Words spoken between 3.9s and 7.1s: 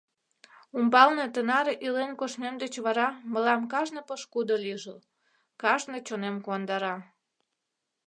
пошкудо лишыл, кажне чонем куандара.